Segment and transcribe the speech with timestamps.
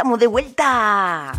[0.00, 1.32] estamos de vuelta.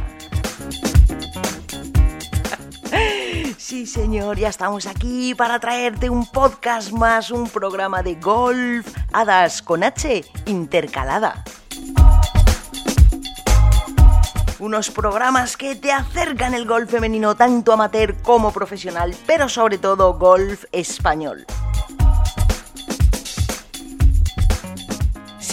[3.57, 9.63] Sí, señor, ya estamos aquí para traerte un podcast más, un programa de golf, hadas
[9.63, 11.43] con H intercalada.
[14.59, 20.19] Unos programas que te acercan el golf femenino tanto amateur como profesional, pero sobre todo
[20.19, 21.47] golf español.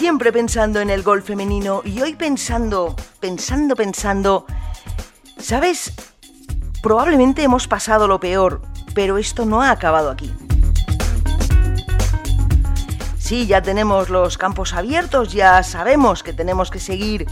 [0.09, 4.47] Siempre pensando en el golf femenino y hoy pensando, pensando, pensando,
[5.37, 5.93] ¿sabes?
[6.83, 8.63] Probablemente hemos pasado lo peor,
[8.95, 10.33] pero esto no ha acabado aquí.
[13.19, 17.27] Sí, ya tenemos los campos abiertos, ya sabemos que tenemos que seguir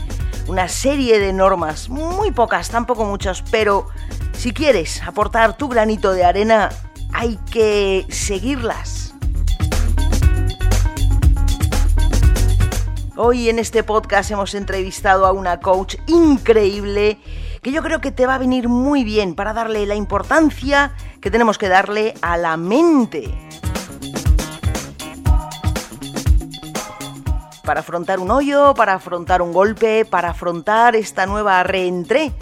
[0.46, 3.88] una serie de normas, muy pocas, tampoco muchas, pero
[4.34, 6.68] si quieres aportar tu granito de arena,
[7.14, 9.15] hay que seguirlas.
[13.18, 17.18] Hoy en este podcast hemos entrevistado a una coach increíble
[17.62, 20.92] que yo creo que te va a venir muy bien para darle la importancia
[21.22, 23.34] que tenemos que darle a la mente.
[27.64, 32.34] Para afrontar un hoyo, para afrontar un golpe, para afrontar esta nueva reentré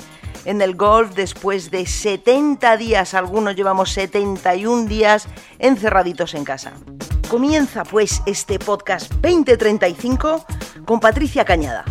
[0.44, 5.26] en el golf después de 70 días, algunos llevamos 71 días
[5.58, 6.72] encerraditos en casa.
[7.28, 10.44] Comienza pues este podcast 2035
[10.84, 11.84] con Patricia Cañada.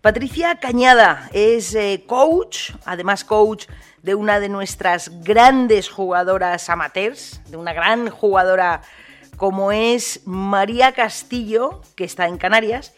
[0.00, 3.66] Patricia Cañada es eh, coach, además coach
[4.02, 8.82] de una de nuestras grandes jugadoras amateurs, de una gran jugadora
[9.36, 12.94] como es María Castillo, que está en Canarias,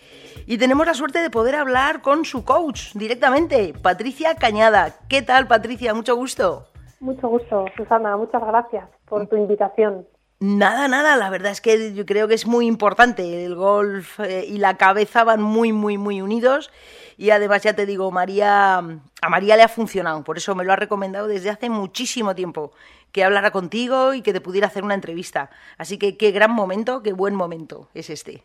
[0.47, 4.95] y tenemos la suerte de poder hablar con su coach directamente, Patricia Cañada.
[5.09, 5.95] ¿Qué tal, Patricia?
[5.95, 6.67] Mucho gusto.
[7.01, 8.17] Mucho gusto, Susana.
[8.17, 10.07] Muchas gracias por tu invitación.
[10.41, 13.45] Nada, nada, la verdad es que yo creo que es muy importante.
[13.45, 16.71] El golf eh, y la cabeza van muy, muy, muy unidos.
[17.17, 20.73] Y además, ya te digo, María, a María le ha funcionado, por eso me lo
[20.73, 22.73] ha recomendado desde hace muchísimo tiempo,
[23.13, 25.49] que hablara contigo y que te pudiera hacer una entrevista.
[25.79, 28.43] Así que qué gran momento, qué buen momento es este.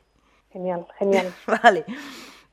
[0.52, 1.34] Genial, genial.
[1.64, 1.86] vale.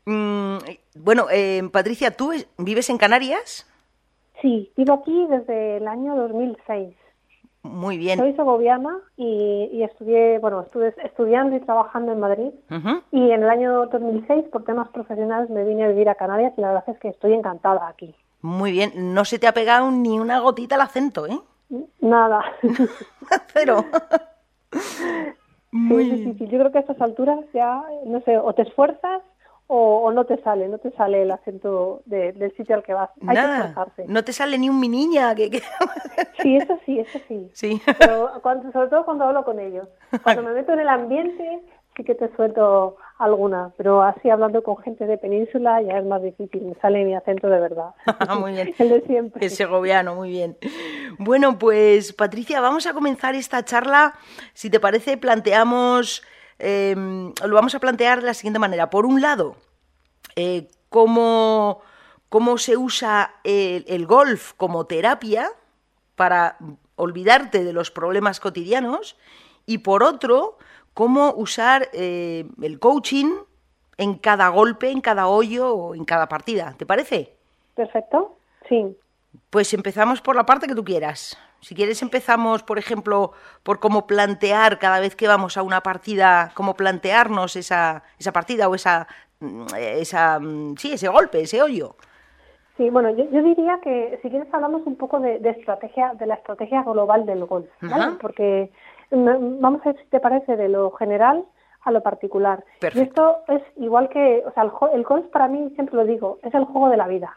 [0.05, 0.59] Mm,
[0.95, 3.67] bueno, eh, Patricia, ¿tú vives en Canarias?
[4.41, 6.95] Sí, vivo aquí desde el año 2006.
[7.63, 8.19] Muy bien.
[8.19, 12.51] Soy segoviana y, estudié, bueno, estuve estudiando y trabajando en Madrid.
[13.11, 16.61] Y en el año 2006, por temas profesionales, me vine a vivir a Canarias y
[16.61, 18.15] la verdad es que estoy encantada aquí.
[18.41, 19.15] Muy bien.
[19.15, 21.41] No se te ha pegado ni una gotita el acento, ¿eh?
[22.01, 22.45] Nada.
[23.53, 23.85] Cero.
[25.77, 26.49] Muy difícil.
[26.49, 29.23] Yo creo que a estas alturas ya, no sé, o te esfuerzas
[29.69, 33.11] o, no te sale, no te sale el acento del sitio al que vas.
[33.27, 34.05] Hay Nada, que esforzarse.
[34.07, 35.35] No te sale ni un mi niña.
[35.35, 35.61] Que,
[36.43, 37.51] Sí, eso sí, eso sí.
[37.53, 37.83] Sí.
[37.99, 39.89] Pero cuando, sobre todo cuando hablo con ellos.
[40.23, 41.63] Cuando me meto en el ambiente,
[41.97, 46.23] sí que te suelto alguna, pero así hablando con gente de península ya es más
[46.23, 47.95] difícil, me sale mi acento de verdad.
[48.39, 48.75] muy bien.
[48.79, 49.45] El de siempre.
[49.45, 50.57] El segoviano, muy bien.
[51.19, 54.15] Bueno, pues Patricia, vamos a comenzar esta charla.
[54.53, 56.23] Si te parece, planteamos
[56.59, 58.91] Em, lo vamos a plantear de la siguiente manera.
[58.91, 59.57] Por un lado,
[60.37, 61.83] eh, cómo,
[62.57, 65.51] se usa el, golf como terapia
[66.15, 66.57] para
[66.97, 69.17] olvidarte de los problemas cotidianos
[69.67, 70.59] y por otro,
[70.97, 73.27] cómo usar eh, el coaching
[73.99, 76.75] en cada golpe, en cada hoyo o en cada partida.
[76.79, 77.35] ¿Te parece?
[77.75, 78.97] Perfecto, sí.
[79.51, 81.37] Pues empezamos por la parte que tú quieras.
[81.61, 86.51] Si quieres empezamos, por ejemplo, por cómo plantear cada vez que vamos a una partida,
[86.55, 89.07] cómo plantearnos esa, esa partida o esa,
[89.41, 91.97] mm, esa, mm, sí, ese golpe, ese hoyo.
[92.79, 96.83] Sí, bueno, yo, diría que si quieres hablamos un poco de, estrategia, de la estrategia
[96.85, 98.17] global del golf, ¿vale?
[98.19, 98.71] Porque
[99.11, 101.45] vamos a ver si te parece de lo general
[101.83, 102.65] a lo particular.
[102.81, 106.39] Y esto es igual que, o sea, el, el golf para mí, siempre lo digo,
[106.43, 107.37] es el juego de la vida.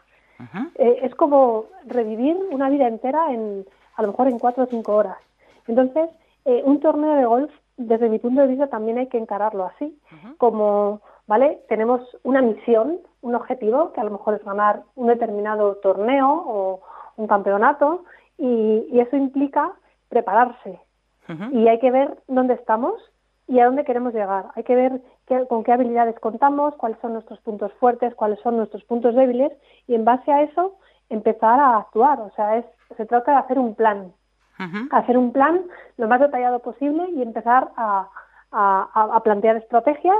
[0.76, 4.96] Eh, es como revivir una vida entera en, a lo mejor en cuatro o cinco
[4.96, 5.18] horas.
[5.66, 6.08] Entonces,
[6.44, 9.98] eh, un torneo de golf, desde mi punto de vista, también hay que encararlo así,
[10.38, 11.60] como, ¿vale?
[11.68, 16.80] Tenemos una misión, un objetivo, que a lo mejor es ganar un determinado torneo o
[17.16, 18.04] un campeonato,
[18.38, 19.72] y, eso implica
[20.08, 20.80] prepararse.
[21.52, 22.94] Y hay que ver dónde estamos
[23.46, 24.46] y a dónde queremos llegar.
[24.54, 25.02] Hay que ver
[25.48, 29.52] con qué habilidades contamos, cuáles son nuestros puntos fuertes, cuáles son nuestros puntos débiles,
[29.86, 30.76] y en base a eso
[31.08, 32.20] empezar a actuar.
[32.20, 32.64] O sea, es
[32.96, 34.12] se trata de hacer un plan,
[34.90, 35.62] hacer un plan
[35.96, 38.08] lo más detallado posible y empezar a,
[39.22, 40.18] plantear estrategias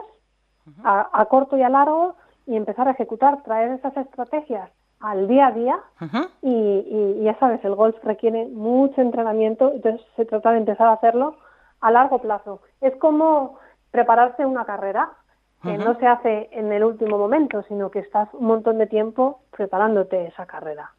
[0.84, 2.14] a, corto y a largo
[2.46, 4.70] y empezar a ejecutar, traer esas estrategias
[5.00, 5.78] al día a día
[6.42, 11.36] y, ya sabes, el golf requiere mucho entrenamiento, entonces se trata de empezar a hacerlo
[11.80, 12.60] a largo plazo.
[12.80, 13.58] Es como
[13.90, 15.10] prepararse una carrera,
[15.62, 19.40] que no se hace en el último momento, sino que estás un montón de tiempo
[19.50, 20.92] preparándote esa carrera.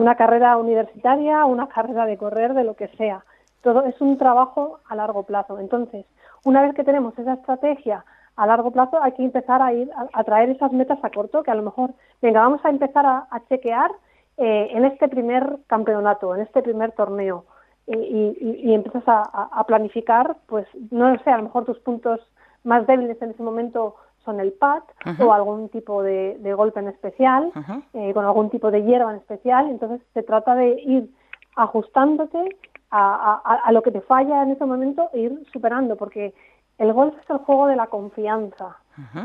[0.00, 3.24] Una carrera universitaria, una carrera de correr, de lo que sea.
[3.60, 5.58] Todo es un trabajo a largo plazo.
[5.58, 6.06] Entonces,
[6.44, 8.04] una vez que tenemos esa estrategia
[8.36, 11.50] a largo plazo, hay que empezar a ir a, traer esas metas a corto, que
[11.50, 13.90] a lo mejor, venga, vamos a empezar a, chequear
[14.38, 17.44] eh, en este primer campeonato, en este primer torneo,
[17.86, 22.20] y, empiezas a, planificar, pues no sé, a lo mejor tus puntos
[22.64, 24.82] más débiles en ese momento son el pad
[25.20, 27.50] o algún tipo de, golpe en especial,
[27.92, 29.68] eh, con algún tipo de hierba en especial.
[29.68, 31.10] Entonces se trata de ir
[31.56, 32.56] ajustándote
[32.90, 36.34] a, lo que te falla en ese momento e ir superando, porque
[36.78, 38.78] el golf es el juego de la confianza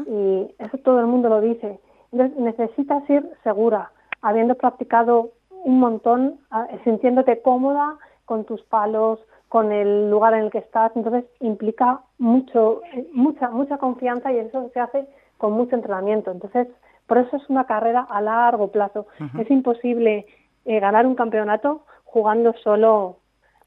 [0.05, 1.79] y eso todo el mundo lo dice.
[2.11, 3.91] Entonces necesitas ir segura,
[4.21, 5.31] habiendo practicado
[5.65, 10.91] un montón, ah, sintiéndote cómoda con tus palos, con el lugar en el que estás,
[10.95, 12.81] entonces implica mucho,
[13.13, 15.07] mucha, mucha confianza y eso se hace
[15.37, 16.31] con mucho entrenamiento.
[16.31, 16.67] Entonces,
[17.05, 19.07] por eso es una carrera a largo plazo.
[19.39, 20.25] Es imposible
[20.65, 23.17] eh, ganar un campeonato jugando solo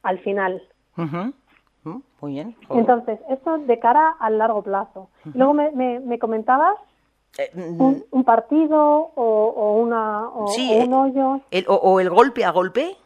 [0.02, 0.62] al final.
[0.96, 1.30] Mm,
[1.84, 2.56] muy bien.
[2.68, 5.08] Entonces, esto de cara al largo plazo.
[5.34, 6.76] Luego me, me, comentabas
[7.38, 11.40] eh, mm, un, partido o, una, o, un hoyo.
[11.68, 12.96] o el golpe a golpe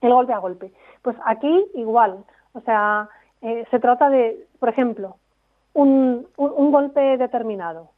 [0.00, 0.72] el golpe a golpe.
[1.02, 3.08] Pues aquí igual, o sea,
[3.42, 5.16] eh, se trata de, por ejemplo,
[5.74, 7.90] un, un, golpe determinado.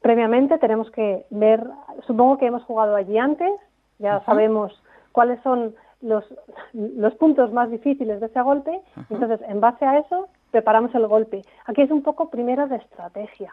[0.00, 1.66] Previamente tenemos que ver,
[2.06, 3.52] supongo que hemos jugado allí antes,
[3.98, 4.82] ya sabemos
[5.12, 5.74] cuáles son
[6.04, 6.24] los,
[6.72, 8.80] los puntos más difíciles de ese golpe,
[9.10, 11.42] entonces en base a eso preparamos el golpe.
[11.66, 13.52] Aquí es un poco primero de estrategia,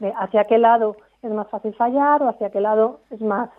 [0.00, 3.50] de hacia qué lado es más fácil fallar o hacia qué lado es más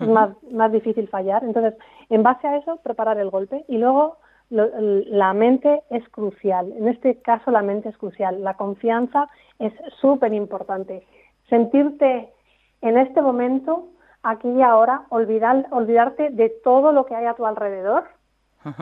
[0.00, 1.44] es más, más difícil fallar.
[1.44, 1.74] Entonces,
[2.08, 4.16] en base a eso, preparar el golpe y luego
[4.48, 6.72] la mente es crucial.
[6.72, 8.42] En este caso, la mente es crucial.
[8.42, 9.28] La confianza
[9.58, 11.06] es súper importante.
[11.48, 12.32] Sentirte
[12.80, 13.88] en este momento,
[14.22, 18.04] aquí y ahora, olvidar, olvidarte de todo lo que hay a tu alrededor,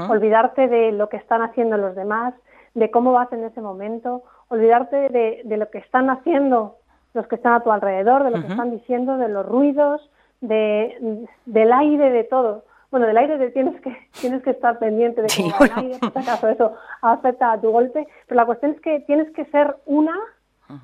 [0.08, 2.34] olvidarte de lo que están haciendo los demás,
[2.74, 6.78] de cómo vas en ese momento, olvidarte de, de lo que están haciendo
[7.14, 11.26] los que están a tu alrededor, de lo que están diciendo, de los ruidos, de,
[11.46, 12.64] del aire, de todo.
[12.90, 16.06] Bueno, del aire de, tienes que tienes que estar pendiente de cómo el aire, si
[16.06, 20.14] acaso eso afecta a tu golpe, pero la cuestión es que tienes que ser una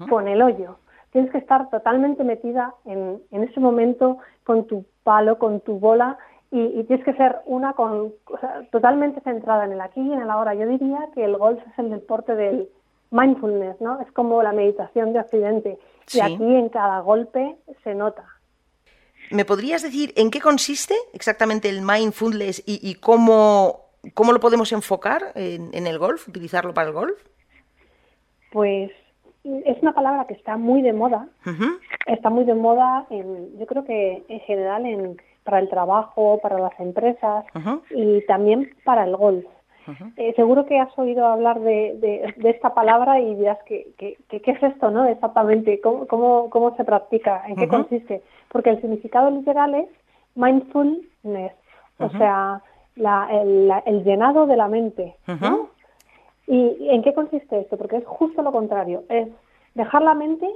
[0.08, 0.78] con el hoyo.
[1.14, 6.18] Tienes que estar totalmente metida en, en ese momento con tu palo, con tu bola
[6.50, 8.12] y, tienes que ser una con
[8.70, 10.54] totalmente centrada en el aquí y en el ahora.
[10.54, 12.68] Yo diría que el golf es el deporte del
[13.10, 14.00] mindfulness, ¿no?
[14.00, 15.78] Es como la meditación de Occidente.
[16.12, 18.24] Y aquí en cada golpe se nota.
[19.32, 24.70] ¿Me podrías decir en qué consiste exactamente el mindfulness y, y cómo, cómo, lo podemos
[24.70, 27.20] enfocar en, el golf, utilizarlo para el golf?
[28.52, 28.92] Pues
[29.44, 31.28] es una palabra que está muy de moda.
[32.06, 36.58] Está muy de moda, en, yo creo que en general en, para el trabajo, para
[36.58, 37.44] las empresas
[37.90, 39.44] y también para el golf.
[40.16, 44.62] Eh, seguro que has oído hablar de, de, esta palabra y dirás que, qué es
[44.62, 45.04] esto, ¿no?
[45.04, 48.22] Exactamente, cómo, cómo, cómo se practica, en qué consiste.
[48.48, 49.88] Porque el significado literal es
[50.36, 51.52] mindfulness,
[51.98, 52.62] o sea,
[52.96, 53.28] la,
[53.84, 55.16] el, llenado de la mente.
[55.26, 55.68] ¿no?
[56.46, 57.76] ¿Y en qué consiste esto?
[57.76, 59.28] Porque es justo lo contrario, es
[59.74, 60.48] dejar la mente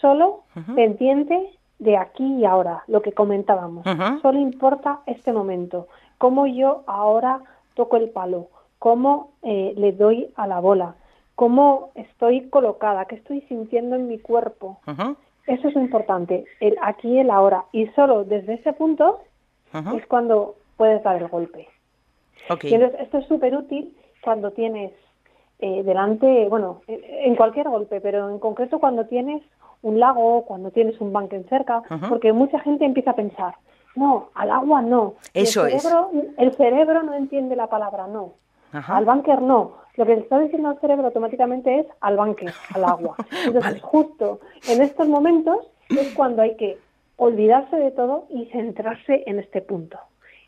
[0.00, 0.42] solo
[0.74, 3.84] pendiente de aquí y ahora, lo que comentábamos.
[4.22, 5.88] Solo importa este momento,
[6.18, 7.40] cómo yo ahora
[7.74, 8.48] toco el palo,
[8.78, 10.94] cómo eh, le doy a la bola,
[11.34, 14.78] cómo estoy colocada, qué estoy sintiendo en mi cuerpo.
[15.46, 17.64] Eso es importante, el aquí y el ahora.
[17.72, 19.20] Y solo desde ese punto
[19.96, 21.68] es cuando puedes dar el golpe.
[23.00, 24.92] esto es súper útil cuando tienes
[25.58, 29.42] eh, delante, bueno, en cualquier golpe, pero en concreto cuando tienes
[29.82, 33.54] un lago, cuando tienes un en cerca, porque mucha gente empieza a pensar,
[33.94, 35.14] no, al agua no.
[35.32, 36.24] Eso el cerebro, es.
[36.38, 38.34] El cerebro no entiende la palabra no.
[38.72, 39.76] Al banker no.
[39.96, 43.16] Lo que le está diciendo al cerebro automáticamente es al banker, al agua.
[43.46, 46.78] Entonces, justo en estos momentos es cuando hay que
[47.16, 49.98] olvidarse de todo y centrarse en este punto,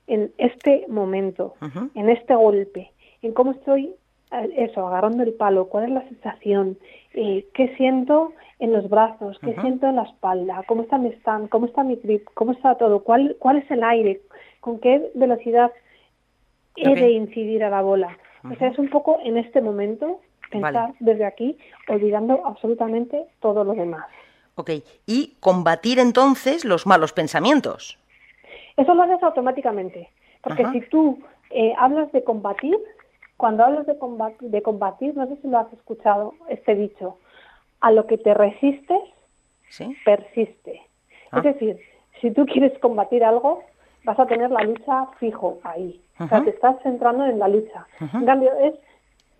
[0.09, 1.55] en este momento,
[1.95, 2.91] en este golpe,
[3.23, 3.95] en cómo estoy, eh,
[4.30, 6.78] eso, agarrando el palo, cuál es la sensación,
[7.14, 11.49] eh, qué siento en los brazos, qué siento en la espalda, cómo está mi stand,
[11.49, 14.21] cómo está mi grip, cómo está todo, cuál, cuál es el aire,
[14.61, 15.71] con qué velocidad
[16.76, 18.18] he de incidir a la bola.
[18.45, 23.75] O sea, es un poco en este momento pensar desde aquí, olvidando absolutamente todo lo
[23.75, 24.06] demás.
[24.54, 24.71] Ok,
[25.06, 27.99] y combatir entonces los malos pensamientos.
[28.76, 30.11] Eso lo haces automáticamente,
[30.42, 31.18] porque si tú
[31.50, 32.76] eh, hablas de combatir,
[33.37, 37.19] cuando hablas de combatir, de combatir, no sé si lo has escuchado, este dicho,
[37.81, 39.00] a lo que te resistes,
[40.05, 40.75] persiste.
[40.76, 40.83] Es
[41.33, 41.40] ah.
[41.43, 41.78] decir,
[42.21, 43.62] si tú quieres combatir algo,
[44.05, 46.00] vas a tener la lucha fijo ahí.
[46.19, 47.87] O sea, te estás centrando en la lucha.
[48.14, 48.75] En cambio, es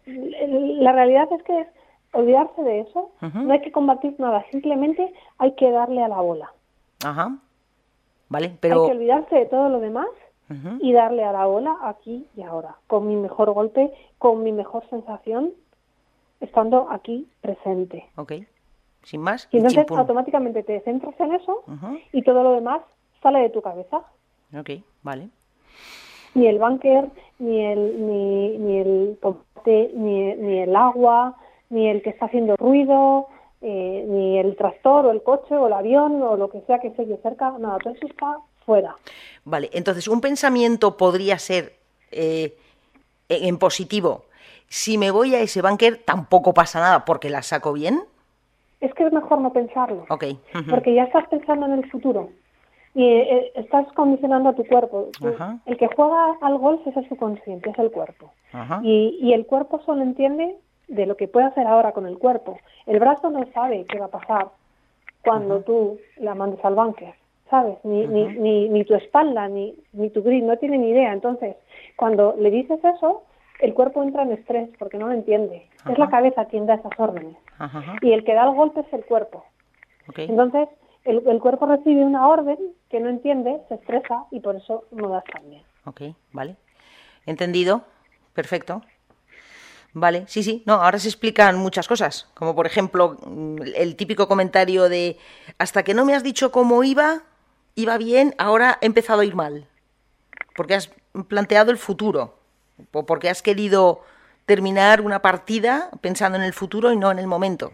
[0.07, 1.69] la realidad es que es
[2.13, 3.11] olvidarse de eso.
[3.21, 6.53] No hay que combatir nada, simplemente hay que darle a la bola.
[7.05, 7.37] Ajá.
[8.29, 8.83] Vale, pero...
[8.83, 10.09] Hay que olvidarse de todo lo demás
[10.81, 14.89] y darle a la bola aquí y ahora, con mi mejor golpe, con mi mejor
[14.91, 15.53] sensación,
[16.41, 18.09] estando aquí presente.
[18.17, 18.33] Ok,
[19.03, 19.49] sin más.
[19.51, 21.65] Y entonces automáticamente te centras en eso
[22.13, 22.83] y todo lo demás
[23.23, 24.03] sale de tu cabeza.
[24.57, 24.71] Ok,
[25.03, 25.31] vale.
[26.35, 29.19] Ni el banker, ni el, ni, ni el
[29.95, 31.35] ni, ni el agua,
[31.71, 33.27] ni el que está haciendo ruido,
[33.63, 36.91] eh, ni el tractor o el coche o el avión o lo que sea que
[36.93, 38.97] se cerca, nada, todo eso está fuera.
[39.45, 41.77] Vale, entonces un pensamiento podría ser
[42.11, 42.57] eh,
[43.29, 44.25] en positivo.
[44.69, 48.01] Si me voy a ese banker tampoco pasa nada porque la saco bien.
[48.81, 50.05] Es que es mejor no pensarlo.
[50.11, 50.25] Ok.
[50.69, 52.31] Porque ya estás pensando en el futuro
[52.97, 55.11] y eh, estás condicionando a tu cuerpo.
[55.67, 58.33] El que juega al golf es el subconsciente, es el cuerpo.
[58.83, 60.57] Y, y, el cuerpo solo entiende
[60.89, 62.59] de lo que puede hacer ahora con el cuerpo.
[62.87, 64.49] El brazo no sabe qué va a pasar
[65.23, 67.15] cuando tú la mandes al bunker,
[67.51, 67.79] ¿sabes?
[67.85, 71.13] Ni, ni, ni, ni, tu espalda, ni, ni tu grid, no tiene ni idea.
[71.13, 71.57] Entonces,
[71.97, 73.23] cuando le dices eso,
[73.61, 75.69] el cuerpo entra en estrés porque no lo entiende.
[75.89, 77.37] Es la cabeza quien da esas órdenes.
[78.03, 79.45] Y el que da el golpe es el cuerpo.
[80.17, 80.69] Entonces,
[81.05, 82.59] el, cuerpo recibe una orden
[82.91, 85.63] que no entiende, se estresa y por eso no das también.
[85.85, 86.57] Ok, vale.
[87.27, 87.83] Entendido.
[88.35, 88.83] Perfecto.
[89.95, 90.63] Vale, sí, sí.
[90.67, 95.17] No, ahora se explican muchas cosas, como por ejemplo mm, el típico comentario de
[95.57, 97.23] hasta que no me has dicho cómo iba,
[97.77, 99.67] iba bien, ahora he empezado a ir mal.
[100.57, 100.89] Porque has
[101.29, 102.35] planteado el futuro,
[102.93, 104.01] o porque has querido
[104.47, 107.73] terminar una partida pensando en el futuro y no en el momento.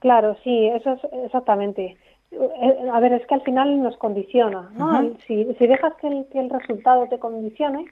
[0.00, 1.96] Claro, sí, eso es exactamente.
[2.30, 5.16] Eh, a ver, es que al final nos condiciona, ¿no?
[5.26, 7.86] si, dejas que el, que el, resultado te condicione,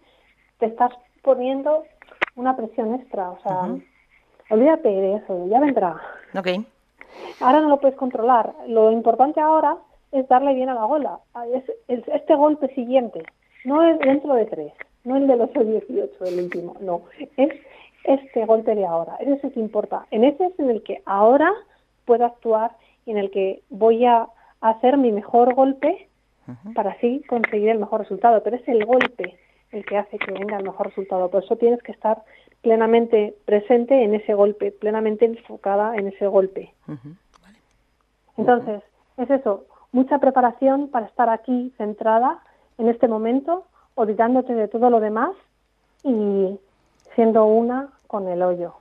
[0.58, 1.84] te estás poniendo
[2.34, 3.76] una presión extra, o sea,
[4.50, 6.00] olvídate de eso, ya vendrá.
[6.36, 6.48] Ok.
[7.40, 8.52] Ahora no lo puedes controlar.
[8.66, 9.76] Lo importante ahora
[10.12, 11.19] es darle bien a la gola.
[11.88, 13.23] Es, este golpe siguiente,
[13.64, 14.73] no es dentro de tres,
[15.04, 17.02] no el de los 18, el último, no.
[17.37, 17.50] Es
[18.04, 20.07] este golpe de ahora, ese es el que importa.
[20.11, 21.52] En ese es en el que ahora
[22.04, 22.73] puedo actuar
[23.07, 24.28] y en el que voy a
[24.61, 26.09] hacer mi mejor golpe
[26.75, 28.42] para así conseguir el mejor resultado.
[28.42, 29.38] Pero es el golpe
[29.71, 31.31] el que hace que venga el mejor resultado.
[31.31, 32.23] Por eso tienes que estar
[32.61, 36.73] plenamente presente en ese golpe, plenamente enfocada en ese golpe.
[38.37, 38.83] Entonces,
[39.16, 42.40] es eso, mucha preparación para estar aquí centrada
[42.78, 45.30] en este momento, olvidándote de todo lo demás
[46.02, 46.58] y
[47.14, 48.75] siendo una con el hoyo.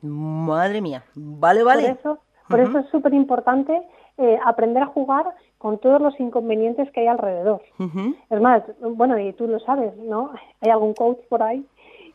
[0.00, 1.82] Madre mía, vale, vale.
[1.82, 2.18] Por eso,
[2.48, 3.82] por eso es súper importante
[4.16, 5.26] eh, aprender a jugar
[5.58, 7.60] con todos los inconvenientes que hay alrededor.
[8.30, 10.32] Es más, bueno, y tú lo sabes, ¿no?
[10.60, 11.66] Hay algún coach por ahí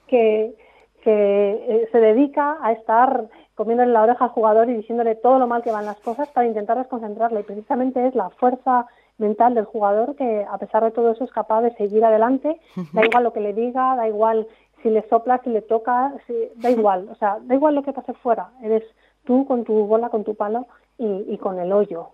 [0.08, 0.56] que,
[1.02, 5.48] que eh, se dedica a estar comiéndole la oreja al jugador y diciéndole todo lo
[5.48, 7.42] mal que van las cosas para intentar desconcentrarle.
[7.42, 11.32] Y precisamente es la fuerza mental del jugador que, a pesar de todo eso, es
[11.32, 12.60] capaz de seguir adelante.
[12.94, 14.48] Da igual lo que le diga, da igual
[14.82, 16.14] si le sopla, si le toca,
[16.56, 17.08] da igual.
[17.12, 18.50] O sea, da igual lo que pase fuera.
[18.62, 18.84] Eres
[19.24, 20.68] tú con tu bola, con tu palo
[20.98, 22.10] y, con el hoyo.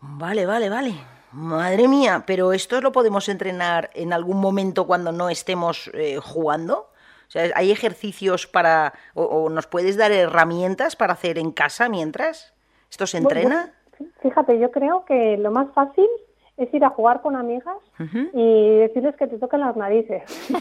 [0.00, 0.94] Vale, vale, vale.
[1.32, 6.90] Madre mía, pero esto lo podemos entrenar en algún momento cuando no estemos eh, jugando.
[7.28, 12.54] O sea, ¿hay ejercicios para, o, nos puedes dar herramientas para hacer en casa mientras?
[12.90, 13.72] ¿Esto se entrena?
[14.22, 16.06] fíjate, yo creo que lo más fácil
[16.56, 17.76] es ir a jugar con amigas
[18.32, 20.22] y decirles que te toquen las narices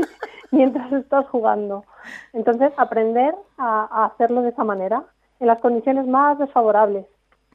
[0.50, 1.84] mientras estás jugando.
[2.32, 5.04] Entonces, aprender a hacerlo de esa manera,
[5.40, 7.06] en las condiciones más desfavorables.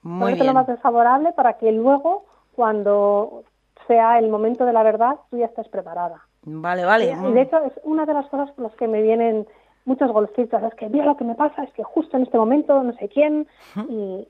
[0.03, 0.47] Muy bien.
[0.47, 2.25] lo más desfavorable para que luego,
[2.55, 3.43] cuando
[3.87, 6.21] sea el momento de la verdad, tú ya estés preparada.
[6.43, 7.11] Vale, vale.
[7.11, 9.47] Y, de hecho es una de las cosas por las que me vienen
[9.85, 12.81] muchos golfistas, es que mira lo que me pasa, es que justo en este momento
[12.83, 13.47] no sé quién,
[13.89, 14.27] y,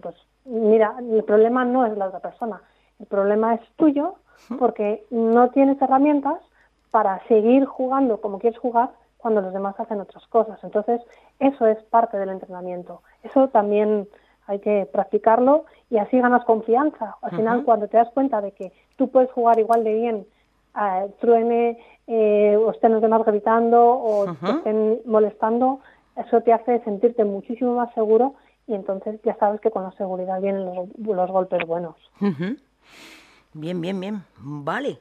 [0.00, 2.62] pues mira, el problema no es la otra persona,
[2.98, 4.14] el problema es tuyo
[4.58, 6.40] porque no tienes herramientas
[6.90, 10.62] para seguir jugando como quieres jugar cuando los demás hacen otras cosas.
[10.62, 11.00] Entonces,
[11.40, 13.02] eso es parte del entrenamiento.
[13.22, 14.08] Eso también
[14.46, 17.16] hay que practicarlo y así ganas confianza.
[17.22, 20.26] Al final, cuando te das cuenta de que tú puedes jugar igual de bien,
[20.76, 25.80] eh, truene eh, o estén los demás gritando o te estén molestando,
[26.16, 28.34] eso te hace sentirte muchísimo más seguro
[28.66, 31.96] y entonces ya sabes que con la seguridad vienen los, golpes buenos.
[33.52, 34.24] Bien, bien, bien.
[34.38, 35.00] Vale.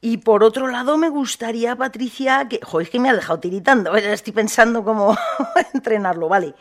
[0.00, 3.94] Y por otro lado, me gustaría, Patricia, que, joder, es que me ha dejado tiritando,
[3.96, 5.16] estoy pensando cómo
[5.74, 6.54] entrenarlo, ¿vale?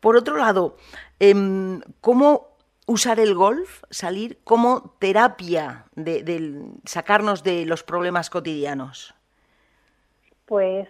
[0.00, 0.76] Por otro lado,
[1.18, 2.53] em, ¿cómo
[2.86, 9.14] usar el golf, salir como terapia de, sacarnos de los problemas cotidianos?
[10.46, 10.88] Pues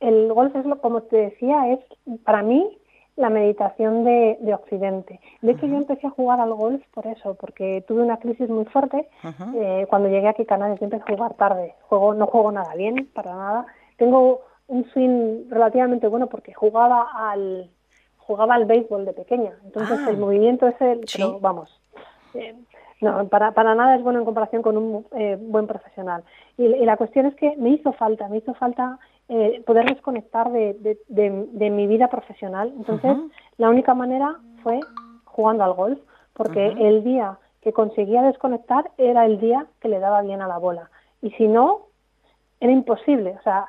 [0.00, 1.80] el golf es lo, como te decía, es
[2.24, 2.76] para mí
[3.16, 5.20] la meditación de, Occidente.
[5.42, 8.64] De hecho, yo empecé a jugar al golf por eso, porque tuve una crisis muy
[8.66, 9.08] fuerte.
[9.54, 11.74] Eh, cuando llegué aquí a Canarias, empecé a jugar tarde.
[11.82, 13.66] Juego, no juego nada bien, para nada.
[13.98, 17.70] Tengo un swing relativamente bueno porque jugaba al
[18.30, 19.54] jugaba al béisbol de pequeña.
[19.64, 20.18] Entonces el ah.
[20.18, 21.68] movimiento es el, pero vamos,
[22.34, 22.54] eh,
[23.00, 26.22] no, para, para nada es bueno en comparación con un eh, buen profesional.
[26.56, 30.96] Y, la cuestión es que me hizo falta, me hizo falta eh, poder desconectar de,
[31.08, 32.72] de, mi vida profesional.
[32.76, 33.16] Entonces
[33.56, 34.78] la única manera fue
[35.24, 35.98] jugando al golf,
[36.34, 40.58] porque el día que conseguía desconectar era el día que le daba bien a la
[40.58, 40.88] bola.
[41.20, 41.88] Y si no,
[42.60, 43.34] era imposible.
[43.40, 43.66] O sea,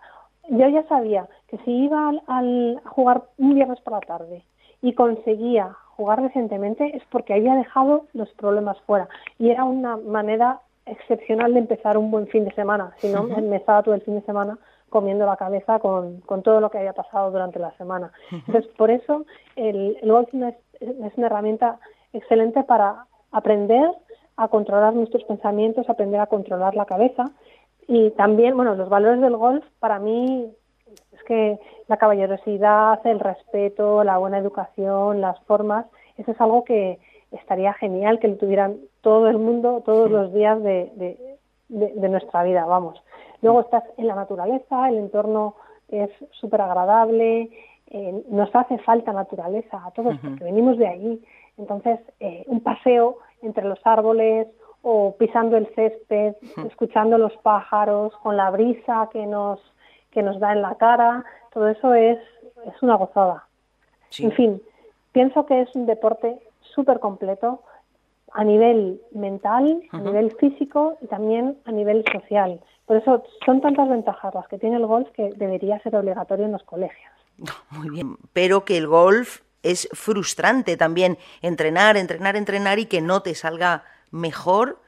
[0.50, 4.44] yo ya sabía que si iba al, a jugar un viernes por la tarde
[4.82, 9.08] y conseguía jugar decentemente es porque había dejado los problemas fuera.
[9.38, 13.58] Y era una manera excepcional de empezar un buen fin de semana, si no me
[13.58, 14.58] estaba todo el fin de semana
[14.90, 18.12] comiendo la cabeza con, con, todo lo que había pasado durante la semana.
[18.30, 21.80] Entonces, por eso el, el golf es, es una herramienta
[22.12, 23.90] excelente para aprender
[24.36, 27.32] a controlar nuestros pensamientos, aprender a controlar la cabeza.
[27.88, 30.52] Y también, bueno, los valores del golf para mí
[31.12, 35.86] es que la caballerosidad, el respeto, la buena educación, las formas,
[36.18, 37.00] eso es algo que
[37.32, 40.92] estaría genial que lo tuvieran todo el mundo todos los días de,
[41.70, 43.02] de, nuestra vida, vamos.
[43.42, 45.56] Luego estás en la naturaleza, el entorno
[45.88, 47.50] es súper agradable,
[47.88, 51.22] eh, nos hace falta naturaleza a todos porque venimos de allí.
[51.58, 54.48] Entonces, eh, un paseo entre los árboles
[54.82, 59.60] o pisando el césped, escuchando los pájaros, con la brisa que nos
[60.12, 62.20] que nos da en la cara, todo eso es,
[62.66, 63.48] es una gozada.
[64.20, 64.62] En fin,
[65.12, 66.40] pienso que es un deporte
[66.76, 67.64] súper completo
[68.34, 72.62] a nivel mental, a nivel físico y también a nivel social.
[72.86, 76.54] Por eso son tantas ventajas las que tiene el golf que debería ser obligatorio en
[76.54, 77.12] los colegios.
[77.72, 83.22] Muy bien, pero que el golf es frustrante también entrenar, entrenar, entrenar y que no
[83.22, 84.80] te salga mejor.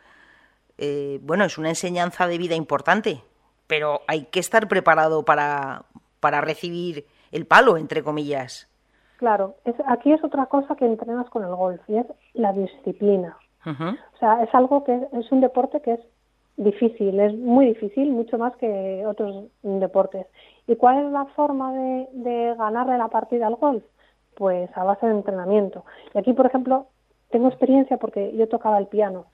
[0.77, 3.21] Eh, bueno, es una enseñanza de vida importante
[3.67, 5.83] pero hay que estar preparado para,
[6.19, 8.69] para recibir el palo, entre comillas.
[9.17, 13.37] Claro, es, aquí es otra cosa que entrenas con el golf y es la disciplina.
[13.65, 15.99] O sea, es algo que es, un deporte que es
[16.57, 20.27] difícil, es muy difícil, mucho más que otros deportes.
[20.67, 23.83] ¿Y cuál es la forma de, de ganarle la partida al golf?
[24.35, 25.85] Pues a base de entrenamiento.
[26.13, 26.87] Y aquí, por ejemplo,
[27.33, 29.25] tengo experiencia porque yo tocaba el piano.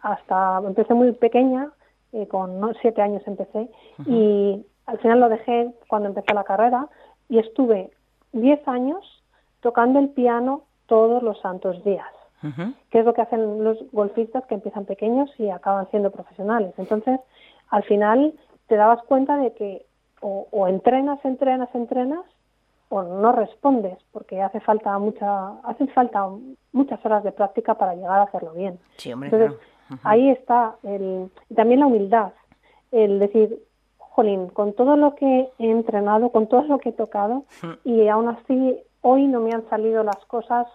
[0.00, 1.70] Hasta empecé muy pequeña
[2.12, 3.68] eh, con siete años empecé,
[4.06, 6.88] y al final lo dejé cuando empecé la carrera
[7.28, 7.90] y estuve
[8.32, 9.22] diez años
[9.60, 12.08] tocando el piano todos los santos días,
[12.90, 16.74] que es lo que hacen los golfistas que empiezan pequeños y acaban siendo profesionales.
[16.76, 17.20] Entonces,
[17.70, 18.34] al final
[18.66, 19.86] te dabas cuenta de que
[20.20, 22.24] o, entrenas, entrenas, entrenas,
[22.88, 26.28] o no respondes, porque hace falta mucha, hacen falta
[26.72, 28.78] muchas horas de práctica para llegar a hacerlo bien.
[28.98, 29.30] Sí, hombre,
[30.02, 32.32] Ahí está el, también la humildad,
[32.90, 33.58] el decir,
[33.98, 37.44] jolín, con todo lo que he entrenado, con todo lo que he tocado,
[37.84, 40.66] y aún así hoy no me han salido las cosas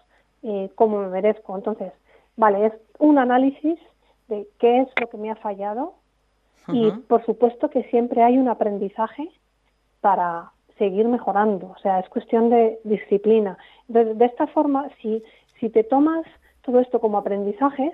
[0.44, 1.56] eh, como me merezco.
[1.56, 1.94] Entonces,
[2.36, 3.80] vale, es un análisis
[4.28, 5.94] de qué es lo que me ha fallado
[6.70, 9.30] y por supuesto que siempre hay un aprendizaje
[10.02, 11.68] para seguir mejorando.
[11.68, 13.58] O sea, es cuestión de disciplina.
[13.88, 15.24] De, de esta forma, si,
[15.60, 16.26] si te tomas
[16.62, 17.94] todo esto como aprendizajes,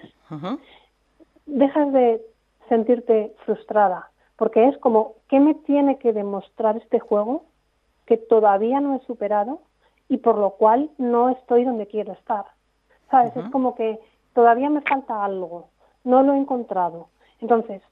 [1.45, 2.21] dejas de
[2.69, 7.43] sentirte frustrada, porque es como, ¿qué me tiene que demostrar este juego
[8.05, 9.61] que todavía no he superado
[10.09, 12.45] y por lo cual no estoy donde quiero estar?
[13.09, 13.35] ¿Sabes?
[13.35, 13.99] Es como que
[14.33, 15.69] todavía me falta algo,
[16.03, 17.09] no lo he encontrado.
[17.41, 17.83] Entonces,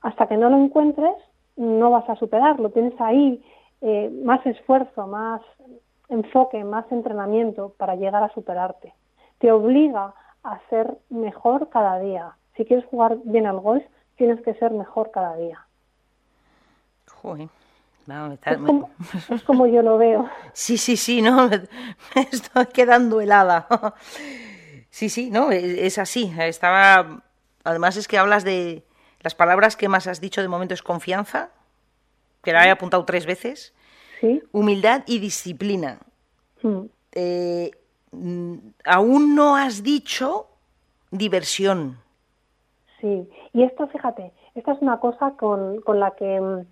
[0.00, 1.14] hasta que no lo encuentres,
[1.56, 2.70] no vas a superarlo.
[2.70, 3.42] Tienes ahí
[3.80, 5.42] eh, más esfuerzo, más
[6.08, 8.94] enfoque, más entrenamiento para llegar a superarte.
[9.38, 13.84] Te obliga a ser mejor cada día, si quieres jugar bien al golf,
[14.16, 15.64] tienes que ser mejor cada día.
[17.06, 17.48] Joder.
[19.30, 20.28] es, como, yo lo veo.
[20.52, 21.48] Sí, sí, sí, no,
[22.14, 23.66] me, estoy quedando helada.
[24.90, 26.32] Sí, sí, no, es, así.
[26.38, 27.22] Estaba,
[27.62, 28.82] además es que hablas de
[29.20, 31.50] las palabras que más has dicho de momento es confianza,
[32.42, 33.74] que la he apuntado tres veces.
[34.20, 34.42] Sí.
[34.50, 36.00] Humildad y disciplina.
[36.62, 36.86] Hmm.
[37.12, 37.70] Eh,
[38.10, 40.48] mm, aún no has dicho
[41.12, 41.98] diversión.
[43.00, 46.64] Sí, y esto, fíjate, esta es una cosa con, con la que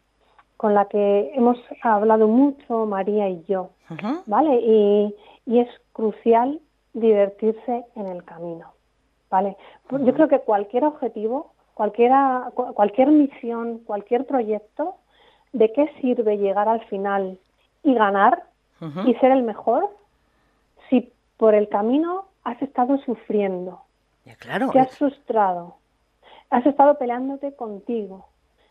[0.56, 3.70] con la que hemos hablado mucho María y yo,
[4.24, 4.58] ¿vale?
[4.60, 6.60] Y, y, es crucial
[6.94, 8.72] divertirse en el camino,
[9.30, 9.56] ¿vale?
[9.90, 14.94] Yo creo que cualquier objetivo, cualquiera, cualquier misión, cualquier proyecto,
[15.52, 17.38] ¿de qué sirve llegar al final
[17.82, 18.44] y ganar
[19.04, 19.88] y ser el mejor
[20.88, 23.82] si por el camino has estado sufriendo,
[24.38, 24.70] claro.
[24.70, 25.76] te has frustrado,
[26.50, 28.26] has estado peleándote contigo.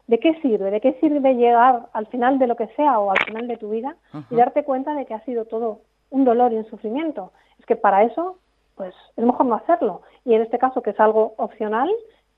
[0.08, 0.70] ¿De qué sirve?
[0.70, 3.72] ¿De qué sirve llegar al final de lo que sea o al final de tu
[3.72, 3.96] vida
[4.30, 5.80] y darte cuenta de que ha sido todo
[6.12, 7.32] un dolor y un sufrimiento?
[7.60, 8.38] Es que para eso,
[8.76, 10.02] pues es mejor no hacerlo.
[10.24, 11.90] Y en este caso, que es algo opcional,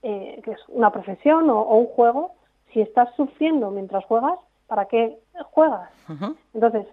[0.04, 2.32] eh, que es una profesión o, un juego,
[2.72, 5.18] si estás sufriendo mientras juegas, ¿para qué
[5.52, 5.90] juegas?
[6.54, 6.88] Entonces,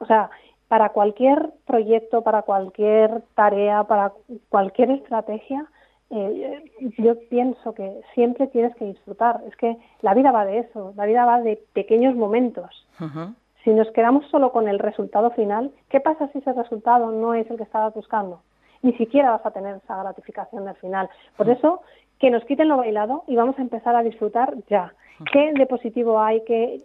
[0.00, 0.30] o sea,
[0.68, 4.12] para cualquier proyecto, para cualquier tarea, para
[4.50, 5.66] cualquier estrategia,
[6.10, 6.64] eh,
[6.98, 9.40] yo pienso que siempre tienes que disfrutar.
[9.46, 12.86] Es que la vida va de eso, la vida va de pequeños momentos.
[13.64, 17.48] Si nos quedamos solo con el resultado final, ¿qué pasa si ese resultado no es
[17.50, 18.40] el que estabas buscando?
[18.82, 21.08] Ni siquiera vas a tener esa gratificación del final.
[21.36, 21.82] Por eso,
[22.18, 24.94] que nos quiten lo bailado y vamos a empezar a disfrutar ya.
[25.32, 26.42] ¿Qué de positivo hay?
[26.44, 26.82] ¿Qué,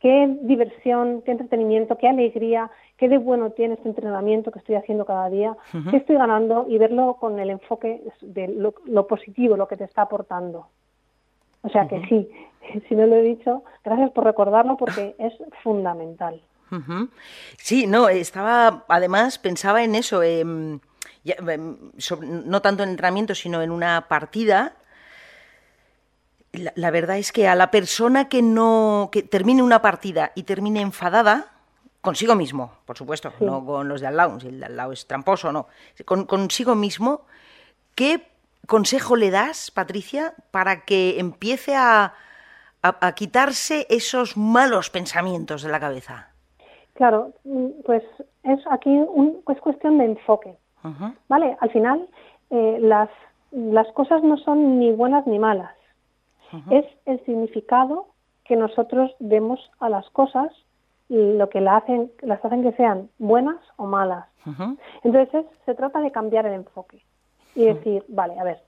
[0.00, 5.04] qué diversión, qué entretenimiento, qué alegría, qué de bueno tiene este entrenamiento que estoy haciendo
[5.04, 5.56] cada día,
[5.90, 10.02] qué estoy ganando y verlo con el enfoque de lo, positivo, lo que te está
[10.02, 10.66] aportando.
[11.62, 12.28] O sea que sí,
[12.88, 16.40] si no lo he dicho, gracias por recordarlo porque es fundamental.
[17.58, 20.80] Sí, no, estaba, además pensaba en eso, em,
[21.22, 21.76] em,
[22.22, 24.72] no tanto en entrenamiento, sino en una partida
[26.52, 30.80] la, verdad es que a la persona que no que termine una partida y termine
[30.80, 31.52] enfadada
[32.02, 34.92] consigo mismo, por supuesto, no con los de al lado, si el de al lado
[34.92, 35.68] es tramposo no,
[36.04, 37.22] con, consigo mismo,
[37.94, 38.26] ¿qué
[38.66, 42.12] consejo le das, Patricia, para que empiece a,
[42.82, 46.28] a, quitarse esos malos pensamientos de la cabeza?
[46.94, 47.32] Claro,
[47.84, 48.02] pues
[48.42, 50.56] es aquí un, es cuestión de enfoque,
[51.28, 51.56] ¿vale?
[51.60, 52.08] Al final
[52.50, 53.08] eh, las,
[53.52, 55.72] las cosas no son ni buenas ni malas.
[56.68, 58.08] Es el significado
[58.44, 60.52] que nosotros demos a las cosas
[61.12, 64.26] lo que la hacen, las hacen que sean buenas o malas.
[65.02, 67.02] Entonces se trata de cambiar el enfoque
[67.54, 68.62] y decir, vale, a ver,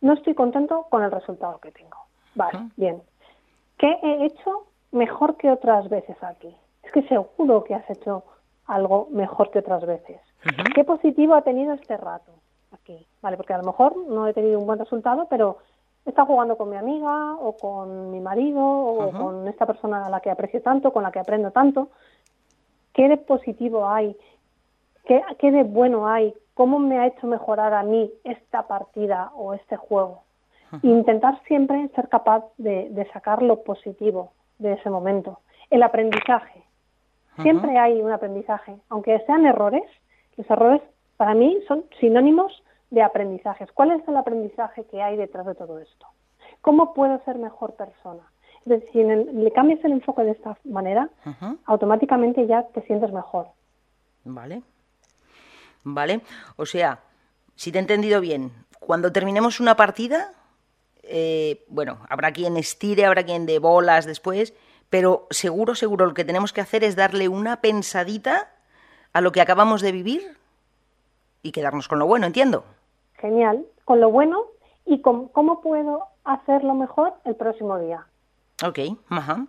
[0.00, 1.96] no estoy contento con el resultado que tengo.
[2.34, 3.00] Vale, bien.
[3.78, 6.54] ¿Qué he hecho mejor que otras veces aquí?
[6.82, 8.24] Es que seguro que has hecho
[8.66, 10.20] algo mejor que otras veces.
[10.74, 12.32] ¿Qué positivo ha tenido este rato
[12.72, 13.06] aquí?
[13.22, 15.58] Vale, porque a lo mejor no he tenido un buen resultado, pero
[16.04, 20.20] está jugando con mi amiga o con mi marido o con esta persona a la
[20.20, 21.88] que aprecio tanto, con la que aprendo tanto.
[22.92, 24.16] ¿Qué de positivo hay?
[25.06, 26.34] ¿Qué, qué de bueno hay?
[26.54, 30.22] ¿Cómo me ha hecho mejorar a mí esta partida o este juego?
[30.82, 35.38] Intentar siempre ser capaz de, de, sacar lo positivo de ese momento.
[35.70, 36.64] El aprendizaje.
[37.42, 38.76] Siempre hay un aprendizaje.
[38.88, 39.84] Aunque sean errores,
[40.36, 40.82] los errores
[41.16, 42.63] para mí son sinónimos
[42.94, 43.70] de aprendizajes.
[43.72, 46.06] ¿Cuál es el aprendizaje que hay detrás de todo esto?
[46.60, 48.22] ¿Cómo puedo ser mejor persona?
[48.64, 51.10] Entonces, si le cambias el enfoque de esta manera,
[51.66, 53.48] automáticamente ya te sientes mejor.
[54.24, 54.62] Vale.
[55.82, 56.22] Vale.
[56.56, 57.00] O sea,
[57.56, 60.32] si te he entendido bien, cuando terminemos una partida,
[61.02, 64.54] eh, bueno, habrá quien estire, habrá quien de bolas después,
[64.88, 68.50] pero seguro, seguro lo que tenemos que hacer es darle una pensadita
[69.12, 70.38] a lo que acabamos de vivir
[71.42, 72.64] y quedarnos con lo bueno, entiendo
[73.24, 74.42] genial, con lo bueno
[74.84, 78.06] y con cómo puedo hacerlo mejor el próximo día.
[78.62, 79.46] Ok, ajá.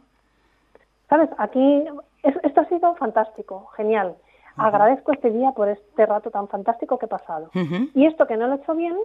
[1.10, 1.30] ¿Sabes?
[1.38, 1.84] Aquí
[2.24, 4.16] esto ha sido fantástico, genial.
[4.56, 7.50] Agradezco este día por este rato tan fantástico que he pasado.
[7.94, 8.96] Y esto que no lo he hecho bien,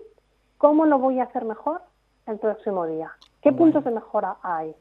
[0.59, 1.83] ¿cómo lo voy a hacer mejor
[2.29, 3.11] el próximo día?
[3.43, 4.73] ¿Qué puntos de mejora hay?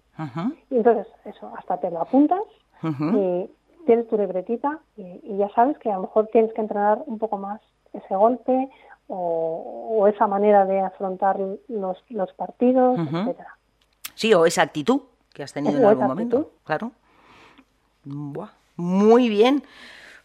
[0.70, 2.44] Y entonces, eso, hasta te lo apuntas
[2.84, 3.50] y
[3.88, 7.18] tienes tu libretita y, y, ya sabes que a lo mejor tienes que entrenar un
[7.18, 7.60] poco más
[7.94, 8.70] ese golpe
[9.08, 13.58] o, esa manera de afrontar los, los partidos, etcétera.
[14.16, 15.02] Sí, o esa actitud
[15.34, 16.92] que has tenido en algún momento, claro.
[18.76, 19.64] muy bien.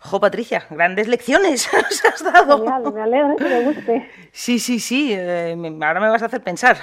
[0.00, 2.58] Jo, Patricia, grandes lecciones nos has dado.
[2.58, 4.10] Genial, me alegro que te guste.
[4.32, 6.76] Sí, sí, sí, eh, ahora me vas a hacer pensar.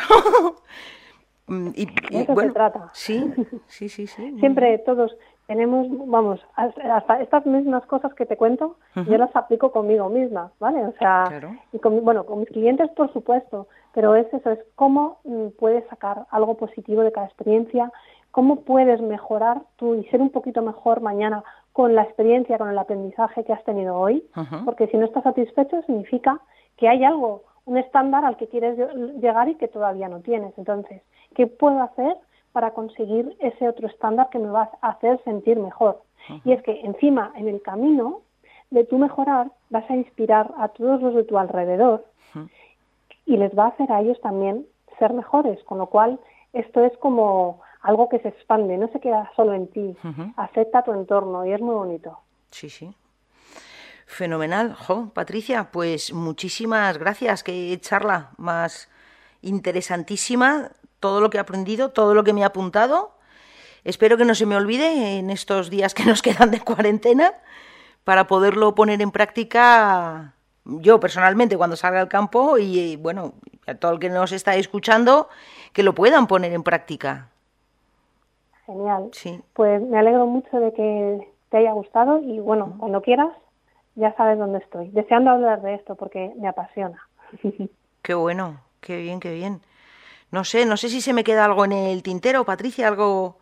[1.76, 2.89] y, Eso se trata.
[2.94, 3.32] Sí,
[3.67, 4.36] sí, sí, sí.
[4.39, 5.15] Siempre todos
[5.52, 10.86] tenemos, vamos, hasta estas mismas cosas que te cuento, yo las aplico conmigo misma, ¿vale?
[10.86, 11.30] O sea,
[11.74, 15.86] y con, bueno, con mis clientes por supuesto, pero es eso, es cómo mm, puedes
[15.90, 17.92] sacar algo positivo de cada experiencia,
[18.32, 22.78] cómo puedes mejorar tú y ser un poquito mejor mañana con la experiencia, con el
[22.78, 24.24] aprendizaje que has tenido hoy,
[24.64, 26.40] porque si no estás satisfecho significa
[26.78, 28.78] que hay algo un estándar al que quieres
[29.20, 30.58] llegar y que todavía no tienes.
[30.58, 31.02] Entonces,
[31.36, 32.16] ¿qué puedo hacer
[32.52, 36.02] para conseguir ese otro estándar que me va a hacer sentir mejor?
[36.46, 38.22] Y es que encima, en el camino
[38.70, 42.06] de tu mejorar, vas a inspirar a todos los de tu alrededor
[43.26, 44.66] y les va a hacer a ellos también
[45.00, 46.20] ser mejores, con lo cual
[46.54, 49.96] esto es como algo que se expande, no se queda solo en ti,
[50.36, 52.20] acepta tu entorno y es muy bonito.
[52.52, 52.94] Sí, sí.
[54.06, 58.90] Fenomenal, jo, Patricia, pues muchísimas gracias, qué charla más
[59.42, 63.12] interesantísima, todo lo que he aprendido, todo lo que me he apuntado.
[63.84, 67.34] Espero que no se me olvide en estos días que nos quedan de cuarentena
[68.06, 70.34] para poderlo poner en práctica
[70.64, 73.34] yo personalmente cuando salga al campo y bueno,
[73.68, 75.28] a todo el que nos está escuchando,
[75.74, 77.30] que lo puedan poner en práctica.
[78.66, 79.10] Genial.
[79.12, 79.42] Sí.
[79.54, 83.30] Pues me alegro mucho de que te haya gustado y bueno, cuando quieras
[83.96, 84.90] ya sabes dónde estoy.
[84.90, 87.08] Deseando hablar de esto porque me apasiona.
[88.02, 89.62] Qué bueno, qué bien, qué bien.
[90.32, 93.36] No sé, no sé si se me queda algo en el tintero, Patricia, algo...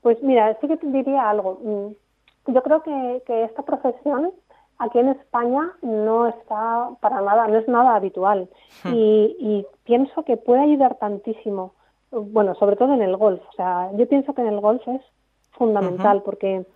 [0.00, 1.60] Pues mira, sí que te diría algo.
[1.62, 4.32] Mm, yo creo que, que esta profesión
[4.78, 8.48] aquí en España no está para nada, no es nada habitual.
[8.84, 8.92] Hmm.
[8.94, 11.72] Y, pienso que puede ayudar tantísimo,
[12.10, 13.40] bueno, sobre todo en el golf.
[13.48, 15.00] O sea, yo pienso que en el golf es
[15.52, 16.66] fundamental porque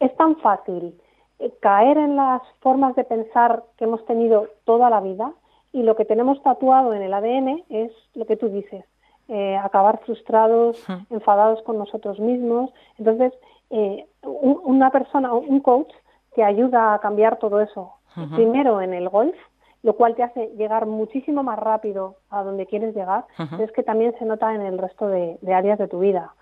[0.00, 1.00] es tan fácil
[1.38, 5.32] eh, caer en las formas de pensar que hemos tenido toda la vida
[5.74, 8.84] y lo que tenemos tatuado en el ADN es lo que tú dices,
[9.28, 12.70] eh, acabar frustrados, enfadados con nosotros mismos.
[12.96, 13.32] Entonces,
[13.70, 15.92] eh, una persona, un coach,
[16.36, 17.92] te ayuda a cambiar todo eso.
[18.36, 19.34] Primero en el golf,
[19.82, 23.24] lo cual te hace llegar muchísimo más rápido a donde quieres llegar,
[23.58, 26.32] es que también se nota en el resto de, áreas de tu vida.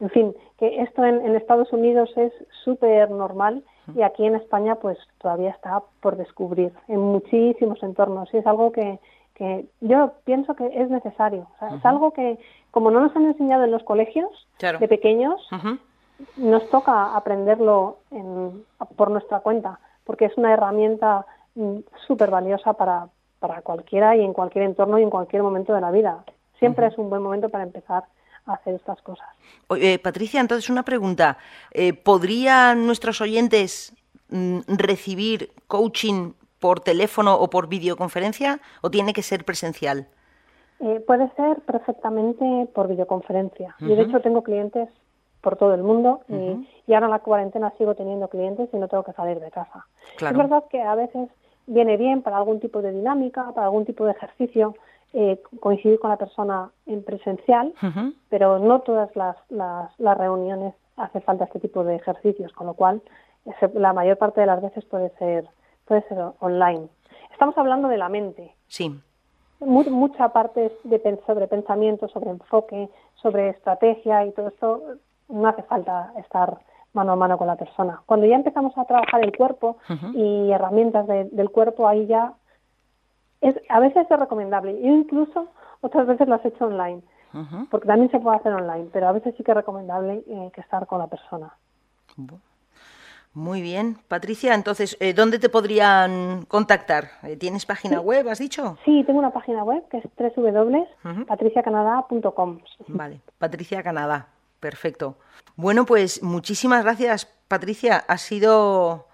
[0.00, 2.32] En fin, que esto en, Estados Unidos es
[2.64, 3.62] súper normal
[3.94, 8.32] y aquí en España pues todavía está por descubrir en muchísimos entornos.
[8.32, 8.98] Y es algo que,
[9.34, 11.48] que yo pienso que es necesario.
[11.76, 12.38] Es algo que,
[12.70, 15.40] como no nos han enseñado en los colegios de pequeños,
[16.36, 17.98] nos toca aprenderlo
[18.96, 23.08] por nuestra cuenta, porque es una herramienta mm, súper valiosa para,
[23.40, 26.24] para cualquiera y en cualquier entorno y en cualquier momento de la vida.
[26.58, 28.04] Siempre es un buen momento para empezar
[28.46, 29.28] hacer estas cosas.
[30.02, 31.38] Patricia, entonces una pregunta.
[31.70, 33.94] Eh, ¿Podrían nuestros oyentes
[34.30, 40.08] mm, recibir coaching por teléfono o por videoconferencia o tiene que ser presencial?
[40.80, 43.76] Eh, puede ser perfectamente por videoconferencia.
[43.80, 44.88] Yo, de hecho, tengo clientes
[45.40, 49.02] por todo el mundo y, ahora en la cuarentena sigo teniendo clientes y no tengo
[49.02, 49.86] que salir de casa.
[50.16, 51.28] Es verdad que a veces
[51.66, 54.74] viene bien para algún tipo de dinámica, para algún tipo de ejercicio,
[55.14, 57.74] eh, coincidir con la persona en presencial,
[58.30, 63.02] pero no todas las, las, reuniones hace falta este tipo de ejercicios, con lo cual
[63.74, 65.46] la mayor parte de las veces puede ser,
[65.84, 66.88] puede ser online.
[67.30, 68.54] Estamos hablando de la mente.
[68.68, 68.98] Sí.
[69.60, 74.82] mucha parte de, sobre pensamiento, sobre enfoque, sobre estrategia y todo esto
[75.28, 76.58] no hace falta estar
[76.94, 78.00] mano a mano con la persona.
[78.06, 79.76] Cuando ya empezamos a trabajar el cuerpo
[80.14, 82.34] y herramientas del cuerpo, ahí ya
[83.42, 84.80] es a veces es recomendable.
[84.80, 85.48] Yo incluso
[85.80, 87.02] otras veces lo has hecho online,
[87.70, 90.60] porque también se puede hacer online, pero a veces sí que es recomendable eh, que
[90.60, 91.54] estar con la persona.
[93.34, 93.96] Muy bien.
[94.08, 97.12] Patricia, entonces, eh, ¿dónde te podrían contactar?
[97.22, 98.76] Eh, ¿Tienes página web, has dicho?
[98.84, 102.58] Sí, tengo una página web que es www.patriciacanadá.com.
[102.88, 104.28] Vale, Patricia Canadá.
[104.60, 105.16] Perfecto.
[105.56, 108.04] Bueno, pues muchísimas gracias, Patricia.
[108.06, 109.06] Ha sido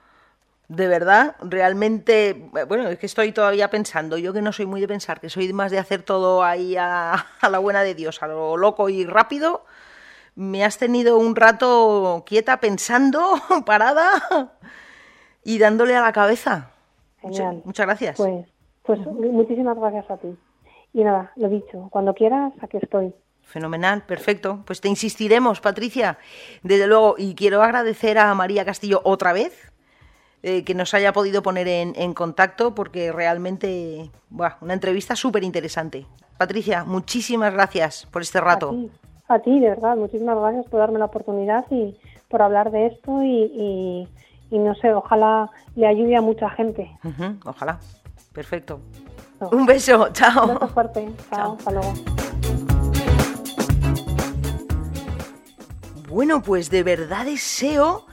[0.68, 4.88] de verdad, realmente, bueno, es que estoy todavía pensando, yo que no soy muy de
[4.88, 8.56] pensar, que soy más de hacer todo ahí a, la buena de Dios, a lo
[8.56, 9.64] loco y rápido,
[10.34, 13.34] me has tenido un rato quieta pensando,
[13.66, 14.52] parada
[15.42, 16.70] y dándole a la cabeza.
[17.22, 17.62] Genial.
[17.64, 18.16] Muchas, gracias.
[18.18, 18.46] Pues,
[18.82, 20.28] pues muchísimas gracias a ti.
[20.92, 23.14] Y nada, lo dicho, cuando quieras, aquí estoy.
[23.42, 24.62] Fenomenal, perfecto.
[24.66, 26.18] Pues te insistiremos, Patricia,
[26.62, 27.14] desde luego.
[27.16, 29.72] Y quiero agradecer a María Castillo otra vez
[30.42, 34.10] eh, que nos haya podido poner en, contacto porque realmente,
[34.60, 36.06] una entrevista súper interesante.
[36.36, 38.74] Patricia, muchísimas gracias por este rato.
[39.26, 41.98] A ti, de verdad, muchísimas gracias por darme la oportunidad y
[42.28, 44.08] por hablar de esto y,
[44.50, 46.88] no sé, ojalá le ayude a mucha gente.
[47.44, 47.80] ojalá,
[48.32, 48.80] perfecto.
[49.40, 50.46] Un beso, chao.
[50.46, 51.56] Un beso fuerte, chao.
[51.58, 51.92] hasta luego.
[56.08, 58.06] Bueno, pues de verdad deseo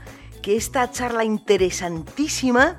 [0.45, 2.77] que esta charla interesantísima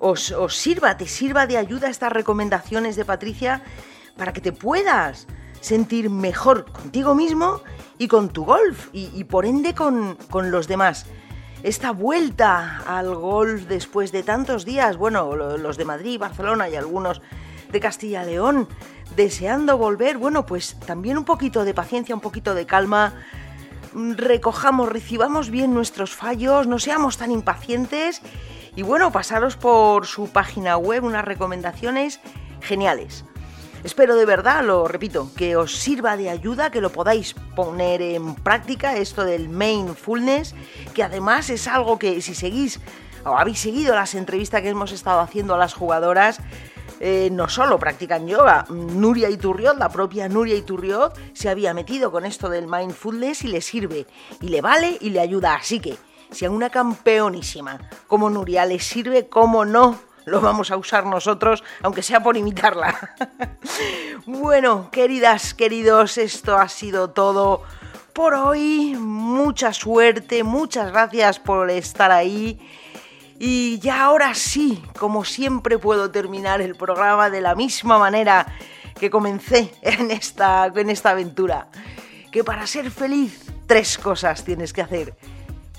[0.00, 3.62] os, sirva, te sirva de ayuda estas recomendaciones de Patricia
[4.16, 5.28] para que te puedas
[5.60, 7.62] sentir mejor contigo mismo
[7.98, 11.06] y con tu golf y, por ende con, con, los demás.
[11.62, 17.22] Esta vuelta al golf después de tantos días, bueno, los de Madrid, Barcelona y algunos
[17.70, 18.66] de Castilla León,
[19.14, 20.18] deseando volver.
[20.18, 23.14] Bueno, pues también un poquito de paciencia, un poquito de calma.
[23.94, 28.22] Recojamos, recibamos bien nuestros fallos, no seamos tan impacientes
[28.74, 32.20] y bueno, pasaros por su página web unas recomendaciones
[32.60, 33.24] geniales.
[33.84, 38.34] Espero de verdad, lo repito, que os sirva de ayuda, que lo podáis poner en
[38.34, 40.56] práctica, esto del mindfulness,
[40.92, 42.80] que además es algo que si seguís
[43.24, 46.40] o habéis seguido las entrevistas que hemos estado haciendo a las jugadoras,
[47.06, 52.24] eh, no solo practican yoga, Nuria Iturriot, la propia Nuria Iturriot, se había metido con
[52.24, 54.06] esto del mindfulness y le sirve,
[54.40, 55.56] y le vale y le ayuda.
[55.56, 55.98] Así que,
[56.30, 60.00] si a una campeonísima como Nuria le sirve, ¿cómo no?
[60.24, 62.98] Lo vamos a usar nosotros, aunque sea por imitarla.
[64.24, 67.64] bueno, queridas, queridos, esto ha sido todo
[68.14, 68.96] por hoy.
[68.98, 72.58] Mucha suerte, muchas gracias por estar ahí
[73.46, 78.46] y ya ahora sí, como siempre puedo terminar el programa de la misma manera
[78.98, 81.68] que comencé en esta, en esta aventura.
[82.32, 85.14] Que para ser feliz, tres cosas tienes que hacer.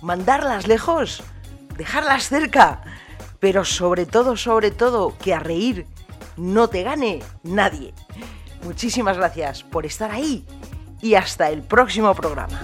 [0.04, 1.24] Mandarlas lejos,
[1.76, 2.84] dejarlas cerca,
[3.40, 5.88] pero sobre todo, sobre todo, que a reír
[6.38, 7.96] no te gane nadie.
[8.64, 10.46] Muchísimas gracias por estar ahí
[11.02, 12.62] y hasta el próximo programa.